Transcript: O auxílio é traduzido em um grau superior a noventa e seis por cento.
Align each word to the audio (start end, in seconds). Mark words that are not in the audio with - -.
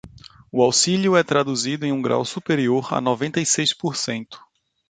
O 0.51 0.63
auxílio 0.63 1.15
é 1.15 1.21
traduzido 1.23 1.85
em 1.85 1.91
um 1.91 2.01
grau 2.01 2.25
superior 2.25 2.91
a 2.91 2.99
noventa 2.99 3.39
e 3.39 3.45
seis 3.45 3.71
por 3.71 3.95
cento. 3.95 4.43